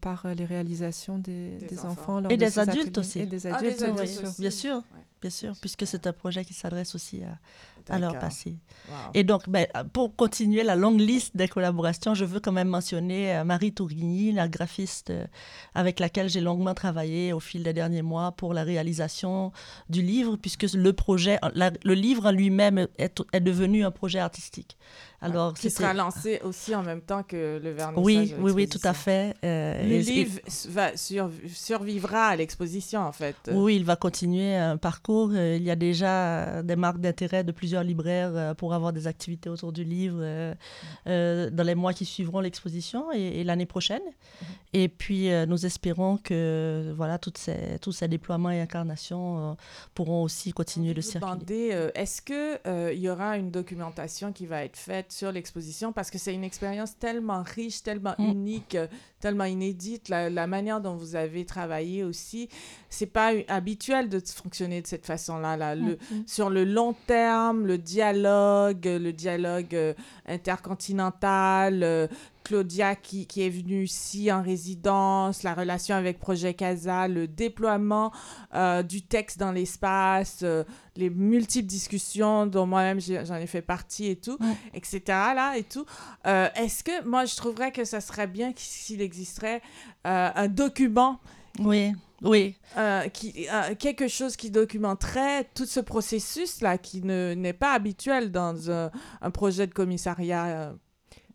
[0.00, 2.22] par les réalisations des, enfants.
[2.28, 3.18] et, des adultes aussi.
[3.18, 3.84] et des adultes.
[4.38, 4.82] bien sûr.
[5.20, 7.38] Bien sûr, puisque c'est un projet qui s'adresse aussi à,
[7.88, 8.56] à leur passé.
[9.14, 13.36] Et donc, ben, pour continuer la longue liste des collaborations, je veux quand même mentionner
[13.36, 15.26] euh, Marie Tourigny, la graphiste euh,
[15.74, 19.52] avec laquelle j'ai longuement travaillé au fil des derniers mois pour la réalisation
[19.90, 24.76] du livre, puisque le projet, le livre en lui-même est, est, devenu un projet artistique.
[25.20, 28.04] Alors, qui sera lancé aussi en même temps que le vernissage.
[28.04, 29.34] Oui, oui, oui, tout à fait.
[29.44, 33.36] Euh, le livre va survivra à l'exposition, en fait.
[33.52, 35.34] Oui, il va continuer un parcours.
[35.34, 39.48] Il y a déjà des marques d'intérêt de plusieurs libraires euh, pour avoir des activités
[39.48, 40.54] autour du livre euh,
[41.06, 44.02] euh, dans les mois qui suivront l'exposition et, l'année prochaine.
[44.02, 44.46] Mhm.
[44.72, 49.56] Et puis, nous espérons que voilà, toutes ces, tous ces déploiements et incarnations
[49.94, 51.90] pourront aussi continuer de circuler.
[51.94, 55.92] Est-ce qu'il y aura une documentation qui va être faite sur l'exposition?
[55.92, 58.24] Parce que c'est une expérience tellement riche, tellement mm.
[58.24, 58.76] unique,
[59.20, 60.08] tellement inédite.
[60.08, 62.48] La, la, manière dont vous avez travaillé aussi,
[62.90, 65.56] c'est pas habituel de fonctionner de cette façon-là.
[65.56, 65.74] Là.
[65.74, 66.22] Le, mm, mm.
[66.26, 69.94] Sur le long terme, le dialogue, le dialogue euh,
[70.26, 72.06] intercontinental, euh,
[72.46, 78.12] Claudia qui, qui, est venue ici en résidence, la relation avec Projet Casa, le déploiement
[78.54, 80.44] euh, du texte dans l'espace,
[80.96, 84.38] les multiples discussions dont moi-même j'en ai fait partie et tout,
[84.74, 85.00] etc.
[85.06, 85.84] Là, et tout.
[86.24, 89.62] Est-ce que moi je trouverais que ça serait bien s'il existerait
[90.04, 91.20] un document
[91.58, 91.92] oui.
[92.22, 92.56] Oui.
[92.78, 98.70] Euh, qui, euh, quelque chose qui documenterait tout ce processus-là qui n'est pas habituel dans
[98.70, 98.90] un,
[99.32, 100.74] projet de commissariat.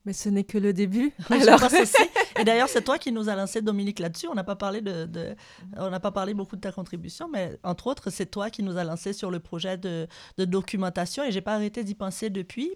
[0.05, 1.13] Mais ce n'est que le début.
[1.29, 1.59] Alors...
[1.59, 2.09] Je pense aussi.
[2.39, 4.27] Et d'ailleurs, c'est toi qui nous as lancé Dominique là-dessus.
[4.27, 5.35] On n'a pas parlé de, de
[5.77, 8.77] on n'a pas parlé beaucoup de ta contribution, mais entre autres, c'est toi qui nous
[8.77, 12.71] as lancé sur le projet de, de documentation et j'ai pas arrêté d'y penser depuis.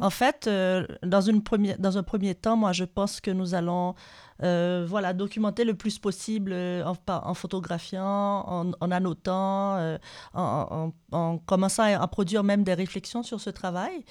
[0.00, 3.54] En fait, euh, dans une première, dans un premier temps, moi, je pense que nous
[3.54, 3.94] allons
[4.42, 9.98] euh, voilà, documenter le plus possible euh, en, en photographiant, en, en annotant, euh,
[10.34, 14.04] en, en, commençant à, produire même des réflexions sur ce travail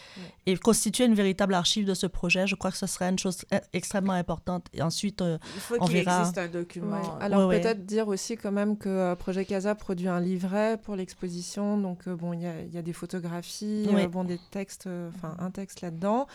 [0.46, 2.48] et constituer une véritable archive de ce projet.
[2.48, 4.68] Je crois que ce serait une chose extrêmement importante.
[4.74, 7.20] Et ensuite, Il faut qu'il existe un document.
[7.20, 11.78] Alors peut-être dire aussi quand même que Projet Casa produit un livret pour l'exposition.
[11.78, 16.28] Donc bon, il y, y, a des photographies, bon, des textes, enfin un texte là-dedans.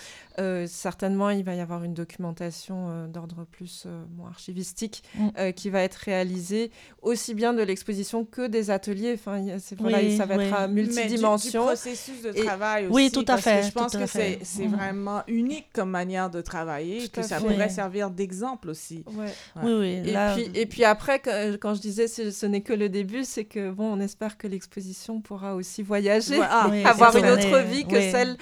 [0.67, 5.29] certainement, il va y avoir une documentation d'ordre plus euh, archivistique mm.
[5.38, 6.70] euh, qui va être réalisé
[7.03, 9.14] aussi bien de l'exposition que des ateliers.
[9.14, 11.62] Enfin, c'est, voilà, ça va être à multidimension.
[11.62, 12.94] Du, processus de travail aussi.
[12.94, 13.62] Oui, tout à fait.
[13.62, 14.68] je pense que c'est, mm.
[14.68, 19.05] vraiment unique comme manière de travailler, que ça pourrait servir d'exemple aussi.
[19.07, 20.03] Oui, oui.
[20.05, 21.20] Et, puis, et puis après,
[21.61, 24.46] quand je disais ce, ce n'est que le début, c'est que bon, on espère que
[24.46, 28.37] l'exposition pourra aussi voyager, ah, avoir une autre vie que celle.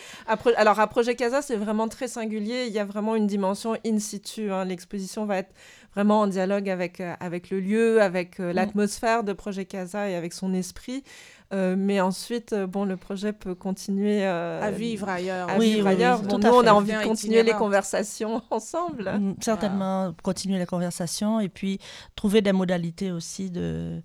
[0.57, 2.67] Alors à Projet Casa, c'est vraiment très singulier.
[2.67, 4.51] Il y a vraiment une dimension in situ.
[4.51, 4.65] Hein.
[4.65, 5.55] L'exposition va être
[5.95, 8.55] vraiment en dialogue avec, euh, avec le lieu, avec euh, mm.
[8.55, 11.05] l'atmosphère de Projet Casa et avec son esprit.
[11.53, 15.49] Euh, mais ensuite, bon, le projet peut continuer à vivre ailleurs.
[15.49, 16.23] À oui, vivre ailleurs.
[16.23, 19.13] nous, on a envie de continuer les conversations ensemble.
[19.13, 21.79] Mm, certainement, continuer les conversations et puis
[22.17, 24.03] trouver des modalités aussi de,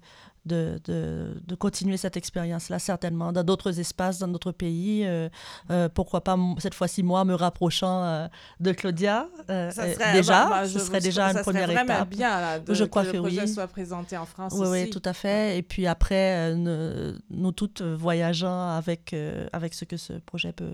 [0.50, 5.06] de, de, continuer cette expérience-là, certainement, dans d'autres espaces, dans d'autres pays.
[5.06, 5.30] Euh,
[5.70, 8.28] euh, pourquoi pas, cette fois-ci, moi, me rapprochant euh,
[8.60, 9.28] de Claudia.
[9.48, 11.88] ça serait, déjà, bah, bah, ce serait déjà une première étape.
[11.88, 14.84] vraiment bien de, je crois que, le projet soit présenté en France oui, aussi.
[14.84, 15.58] Oui, tout à fait.
[15.58, 19.16] Et puis après, nous, toutes voyageant avec,
[19.54, 20.74] avec ce que ce projet peut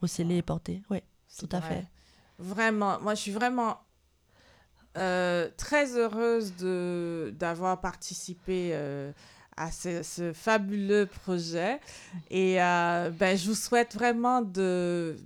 [0.00, 0.82] recéler et porter.
[0.90, 0.98] Oui,
[1.38, 1.86] tout à fait.
[2.38, 3.78] Vraiment, moi, je suis vraiment
[4.98, 6.52] euh, très heureuse
[7.38, 9.10] d'avoir participé euh,
[9.56, 11.80] à ce, fabuleux projet.
[12.30, 15.16] Et euh, ben, je vous souhaite vraiment de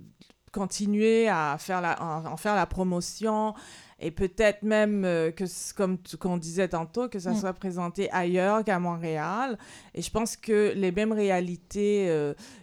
[0.53, 3.53] continuer à faire la, en, faire la promotion
[3.99, 5.01] et peut-être même
[5.35, 7.37] que, comme qu'on disait tantôt, que ça mm.
[7.37, 9.57] soit présenté ailleurs qu'à Montréal.
[9.93, 12.09] Et je pense que les mêmes réalités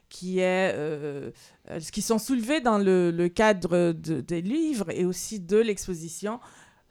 [0.08, 0.74] qui, est,
[1.92, 6.40] qui sont soulevées dans le, le cadre de, des livres et aussi de l'exposition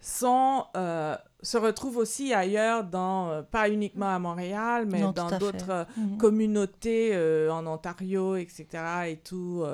[0.03, 5.69] sont, euh, se retrouvent aussi ailleurs, dans, euh, pas uniquement à Montréal, mais dans d'autres
[5.69, 6.17] euh, mhm.
[6.17, 8.67] communautés en Ontario, etc.
[9.07, 9.65] et tout,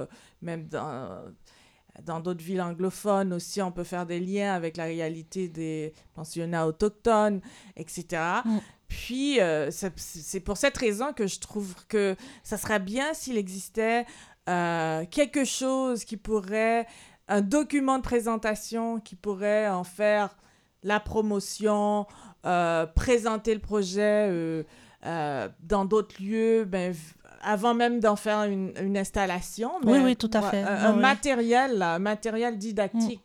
[0.41, 1.09] même dans
[2.05, 6.65] dans d'autres villes anglophones aussi, on peut faire des liens avec la réalité des pensionnats
[6.65, 7.41] autochtones,
[7.75, 8.21] etc.
[8.45, 8.59] Mhm.
[8.87, 9.39] Puis,
[9.71, 14.05] c'est pour cette raison que je trouve que ça serait bien s'il existait
[14.45, 16.87] quelque chose qui pourrait
[17.29, 20.35] un document de présentation qui pourrait en faire
[20.83, 22.07] la promotion,
[22.45, 24.63] euh, présenter le projet euh,
[25.05, 26.93] euh, dans d'autres lieux, ben,
[27.41, 29.71] avant même d'en faire une, une, installation.
[29.83, 30.63] oui, oui, tout à fait.
[30.63, 33.23] Un, matériel, un matériel didactique,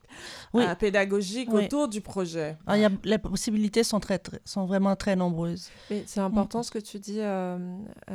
[0.53, 0.75] mm.
[0.79, 2.57] pédagogique autour du projet.
[2.67, 5.71] Ah, y a, les possibilités sont, très, sont vraiment très nombreuses.
[6.07, 7.21] C'est important ce que tu dis,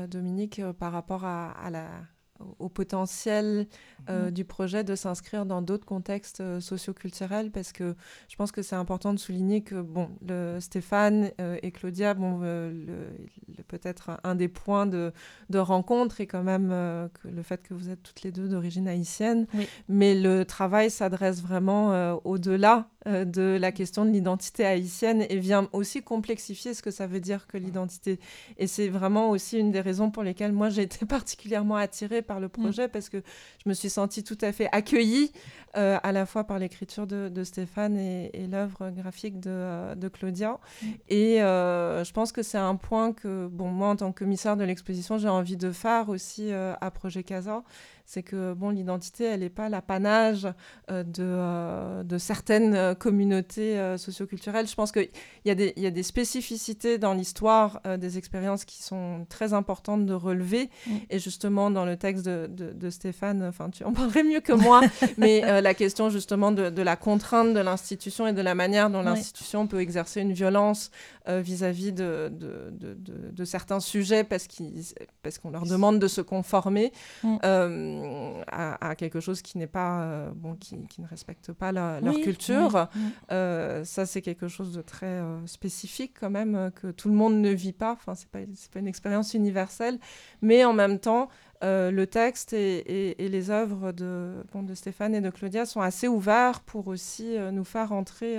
[0.07, 1.87] Dominique, par rapport à, à la
[2.59, 3.67] au potentiel
[4.09, 4.31] euh, mhm.
[4.31, 7.95] du projet de s'inscrire dans d'autres contextes euh, socioculturels parce que
[8.27, 12.39] je pense que c'est important de souligner que bon, le Stéphane euh, et Claudia, bon,
[13.67, 15.11] peut-être un des points de,
[15.49, 18.87] de, rencontre est quand même que le fait que vous êtes toutes les deux d'origine
[18.87, 19.45] haïtienne,
[19.87, 26.01] mais le travail s'adresse vraiment au-delà de la question de l'identité haïtienne et vient aussi
[26.01, 28.19] complexifier ce que ça veut dire que l'identité.
[28.57, 32.39] Et c'est vraiment aussi une des raisons pour lesquelles moi j'ai été particulièrement attirée par
[32.39, 32.51] le mm.
[32.51, 33.17] projet parce que
[33.63, 35.31] je me suis sentie tout à fait accueillie
[35.75, 40.59] euh, à la fois par l'écriture de, Stéphane et, l'œuvre graphique de, euh, de Claudia.
[40.81, 40.85] Mm.
[41.09, 44.57] Et euh, je pense que c'est un point que, bon, moi, en tant que commissaire
[44.57, 47.63] de l'exposition, j'ai envie de faire aussi à Projet Casa
[48.09, 50.47] c'est que bon, l'identité, elle n'est pas l'apanage
[50.89, 54.67] euh, de, euh, de, certaines euh, communautés socioculturelles.
[54.67, 55.09] Je pense qu'il
[55.45, 60.07] y, a des, y a des spécificités dans l'histoire des expériences qui sont très importantes
[60.07, 60.71] de relever.
[60.87, 60.91] Mm.
[61.11, 64.81] Et justement, dans le texte de, de, Stéphane, enfin, tu en parlerais mieux que moi,
[65.19, 69.67] mais la question justement de, la contrainte de l'institution et de la manière dont l'institution
[69.67, 70.89] peut exercer une violence
[71.27, 74.71] vis-à-vis de, de, certains sujets parce qu'on
[75.21, 76.91] parce qu'on leur demande de se conformer.
[77.23, 77.98] Mm
[78.47, 82.89] à, quelque chose qui n'est pas euh, bon, qui, qui, ne respecte pas leur culture.
[83.31, 87.35] Euh, ça, c'est quelque chose de très euh, spécifique quand même que tout le monde
[87.39, 87.93] ne vit pas.
[87.93, 89.99] Enfin, c'est pas c'est pas une expérience universelle,
[90.41, 91.29] mais en même temps,
[91.63, 96.61] euh, le texte et, les œuvres de, de Stéphane et de Claudia sont assez ouverts
[96.61, 98.37] pour aussi euh, nous faire entrer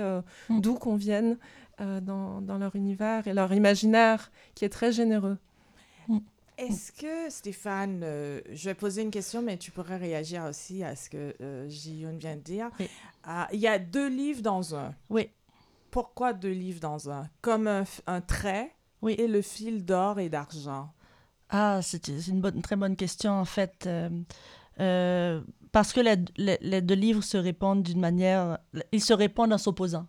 [0.49, 0.61] mm.
[0.61, 1.37] d'où qu'on vienne
[1.79, 5.37] dans, dans, leur univers et leur imaginaire qui est très généreux.
[6.61, 11.09] Est-ce que, Stéphane, je vais poser une question, mais tu pourrais réagir aussi à ce
[11.09, 12.69] que euh, vient de dire.
[13.23, 14.93] Ah, il y a deux livres dans un.
[15.09, 15.29] Oui.
[15.89, 17.27] Pourquoi deux livres dans un?
[17.41, 19.15] Comme un, un trait oui.
[19.17, 20.93] et le fil d'or et d'argent.
[21.49, 23.85] Ah, c'est une, bonne, très bonne question, en fait.
[23.87, 24.09] Euh,
[24.79, 25.41] euh,
[25.71, 28.59] parce que les, les, deux livres se répondent d'une manière...
[28.91, 30.07] Ils se répondent en s'opposant.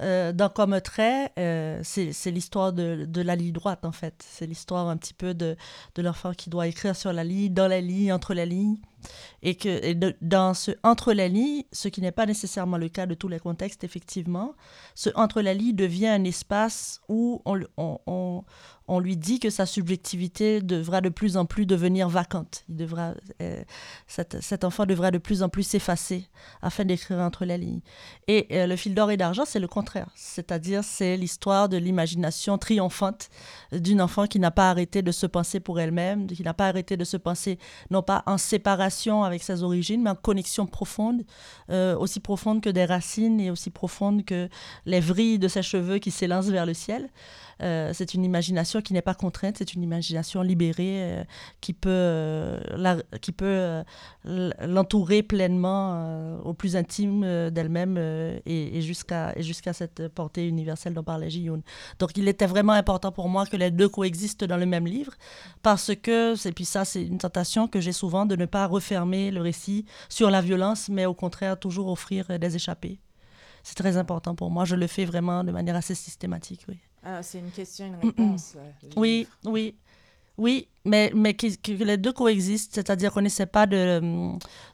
[0.00, 4.24] Euh, dans Comme trait, euh, c'est l'histoire de, la ligne droite, en fait.
[4.26, 5.56] C'est l'histoire un petit peu de,
[5.96, 8.78] l'enfant qui doit écrire sur la ligne, dans la ligne, entre les lignes.
[9.42, 13.14] Et que dans ce entre les lignes, ce qui n'est pas nécessairement le cas de
[13.14, 14.54] tous les contextes, effectivement,
[14.96, 18.44] ce entre les lignes devient un espace où on
[19.00, 22.64] lui dit que sa subjectivité devra de plus en plus devenir vacante.
[22.68, 23.62] Il devra, euh,
[24.06, 26.28] cet, enfant devra de plus en plus s'effacer
[26.62, 27.80] afin d'écrire entre les lignes.
[28.28, 30.08] Et euh, le fil d'or et d'argent, c'est le contraire.
[30.14, 33.28] C'est-à-dire, c'est l'histoire de l'imagination triomphante
[33.72, 36.96] d'une enfant qui n'a pas arrêté de se penser pour elle-même, qui n'a pas arrêté
[36.96, 37.58] de se penser
[37.90, 41.24] non pas en séparation avec ses origines, mais en connexion profonde,
[41.70, 44.48] euh, aussi profonde que des racines et aussi profonde que
[44.84, 47.10] les vrilles de ses cheveux qui s'élancent vers le ciel.
[47.62, 51.24] Euh, c'est une imagination qui n'est pas contrainte, c'est une imagination libérée euh,
[51.60, 53.82] qui peut, euh,
[54.24, 57.96] l'entourer pleinement au plus intime d'elle-même
[58.44, 61.60] et, jusqu'à cette portée universelle dont parlait Jiyun.
[61.98, 65.12] Donc il était vraiment important pour moi que les deux coexistent dans le même livre
[65.62, 69.30] parce que, et puis ça c'est une tentation que j'ai souvent de ne pas refermer
[69.30, 73.00] le récit sur la violence, mais au contraire toujours offrir des échappées.
[73.62, 76.78] C'est très important pour moi, je le fais vraiment de manière assez systématique, oui.
[77.08, 78.54] Ah, c'est une question, une réponse.
[78.56, 79.76] Euh, oui, oui.
[80.38, 81.46] Oui, mais, mais que,
[81.84, 84.02] les deux coexistent, c'est-à-dire qu'on n'essaie pas de,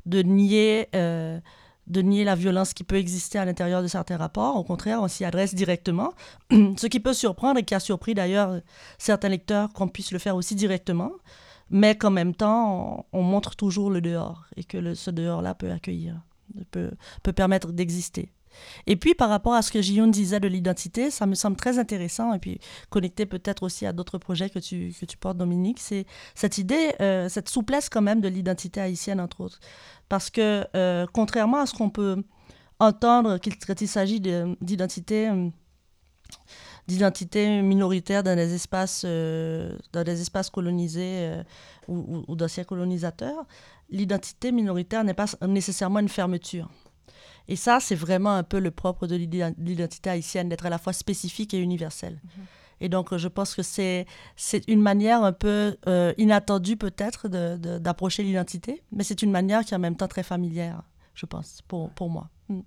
[0.07, 1.39] de, nier, euh,
[1.87, 4.57] de nier la violence qui peut exister à l'intérieur de certains rapports.
[4.57, 6.15] Au contraire, on s'y adresse directement.
[6.51, 8.61] Ce qui peut surprendre et qui a surpris d'ailleurs
[8.97, 11.13] certains lecteurs qu'on puisse le faire aussi directement,
[11.69, 15.71] mais qu'en même temps, on, montre toujours le dehors et que le, ce dehors-là peut
[15.71, 16.17] accueillir,
[16.71, 18.33] peut, peut permettre d'exister.
[18.87, 21.79] Et puis par rapport à ce que Guillaume disait de l'identité, ça me semble très
[21.79, 22.59] intéressant et puis
[22.91, 26.95] connecté peut-être aussi à d'autres projets que tu, que tu portes, Dominique, c'est cette idée,
[27.01, 29.61] euh, cette souplesse quand même de l'identité haïtienne, entre autres.
[30.09, 32.23] Parce que euh, contrairement à ce qu'on peut
[32.79, 35.49] entendre qu'il il s'agit d'identité euh,
[36.89, 41.43] d'identité minoritaire dans des espaces, dans espaces colonisés
[41.87, 43.47] ou, ou d'anciens colonisateurs,
[43.93, 46.69] l'identité minoritaire n'est pas nécessairement une fermeture.
[47.53, 50.95] Et ça, c'est vraiment un peu le propre de l'identité haïtienne, d'être à la fois
[50.95, 52.19] spécifique et universelle.
[52.25, 52.45] Mhm.
[52.81, 54.07] Et donc, je pense que c'est
[54.69, 59.77] une manière un peu euh, inattendue peut-être d'approcher l'identité, mais c'est une manière qui est
[59.77, 60.83] en même temps très familière,
[61.15, 62.31] je pense, pour, pour moi.
[62.49, 62.61] Mm.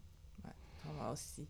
[0.83, 1.47] pour moi aussi.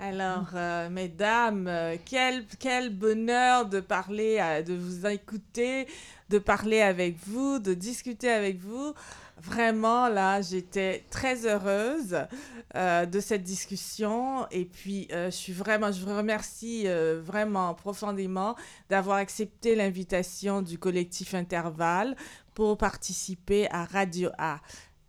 [0.00, 5.88] Alors, euh, mesdames, euh, quel, quel bonheur de parler, de vous écouter,
[6.28, 8.94] de parler avec vous, de discuter avec vous.
[9.42, 12.16] Vraiment, là, j'étais très heureuse
[12.74, 14.46] euh, de cette discussion.
[14.50, 18.56] Et puis, euh, je suis vraiment, je vous remercie euh, vraiment profondément
[18.88, 22.16] d'avoir accepté l'invitation du collectif Intervalle
[22.54, 24.60] pour participer à Radio A.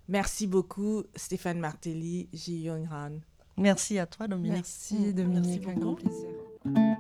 [0.07, 3.19] Merci beaucoup, Stéphane Martelly, Ji Young Han.
[3.57, 4.53] Merci à toi, Dominique.
[4.53, 5.67] Merci, Dominique.
[5.67, 6.30] un grand plaisir.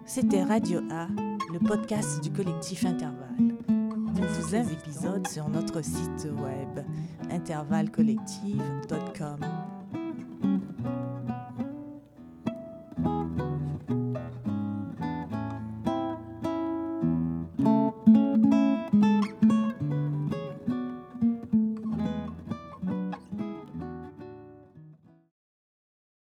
[0.05, 1.07] C'était Radio A,
[1.53, 3.78] le podcast du collectif Intervalle
[4.21, 6.85] tous les épisodes sur notre site web
[7.29, 9.78] intervallecollective.com.